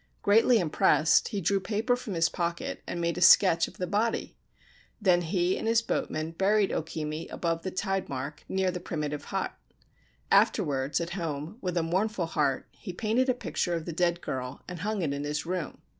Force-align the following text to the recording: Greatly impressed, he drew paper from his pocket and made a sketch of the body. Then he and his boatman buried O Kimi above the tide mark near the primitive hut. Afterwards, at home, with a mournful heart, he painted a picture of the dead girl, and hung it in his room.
Greatly 0.23 0.57
impressed, 0.57 1.27
he 1.27 1.39
drew 1.39 1.59
paper 1.59 1.95
from 1.95 2.15
his 2.15 2.27
pocket 2.27 2.81
and 2.87 2.99
made 2.99 3.19
a 3.19 3.21
sketch 3.21 3.67
of 3.67 3.77
the 3.77 3.85
body. 3.85 4.35
Then 4.99 5.21
he 5.21 5.55
and 5.59 5.67
his 5.67 5.83
boatman 5.83 6.31
buried 6.31 6.71
O 6.71 6.81
Kimi 6.81 7.27
above 7.27 7.61
the 7.61 7.69
tide 7.69 8.09
mark 8.09 8.43
near 8.49 8.71
the 8.71 8.79
primitive 8.79 9.25
hut. 9.25 9.53
Afterwards, 10.31 10.99
at 10.99 11.11
home, 11.11 11.59
with 11.61 11.77
a 11.77 11.83
mournful 11.83 12.25
heart, 12.25 12.67
he 12.71 12.93
painted 12.93 13.29
a 13.29 13.35
picture 13.35 13.75
of 13.75 13.85
the 13.85 13.93
dead 13.93 14.21
girl, 14.21 14.63
and 14.67 14.79
hung 14.79 15.03
it 15.03 15.13
in 15.13 15.23
his 15.23 15.45
room. 15.45 15.83